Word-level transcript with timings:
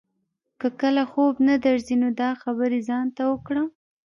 که 0.59 0.67
کله 0.81 1.03
خوب 1.11 1.33
نه 1.47 1.55
درځي 1.65 1.95
نو 2.01 2.09
دا 2.21 2.29
خبرې 2.41 2.79
ځان 2.89 3.05
ته 3.15 3.23
وکړه. 3.31 3.63